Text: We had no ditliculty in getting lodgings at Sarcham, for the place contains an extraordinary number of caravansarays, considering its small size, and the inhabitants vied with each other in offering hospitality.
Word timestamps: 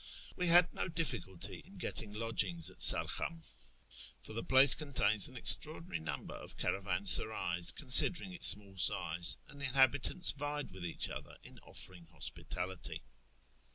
We 0.35 0.47
had 0.47 0.73
no 0.73 0.89
ditliculty 0.89 1.63
in 1.63 1.77
getting 1.77 2.11
lodgings 2.11 2.71
at 2.71 2.81
Sarcham, 2.81 3.43
for 4.19 4.33
the 4.33 4.41
place 4.43 4.73
contains 4.73 5.27
an 5.27 5.37
extraordinary 5.37 5.99
number 5.99 6.33
of 6.33 6.57
caravansarays, 6.57 7.71
considering 7.75 8.33
its 8.33 8.47
small 8.47 8.77
size, 8.77 9.37
and 9.47 9.61
the 9.61 9.67
inhabitants 9.67 10.31
vied 10.31 10.71
with 10.71 10.87
each 10.87 11.07
other 11.07 11.37
in 11.43 11.59
offering 11.59 12.07
hospitality. 12.11 13.03